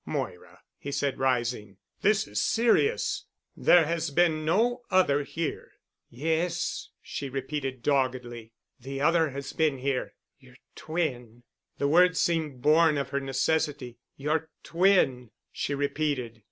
[0.03, 3.27] "Moira," he said, rising, "this is serious.
[3.55, 5.73] There has been no other here."
[6.09, 11.43] "Yes," she repeated doggedly, "the other has been here—your twin——"
[11.77, 13.99] The word seemed born of her necessity.
[14.17, 16.39] "Your twin," she repeated.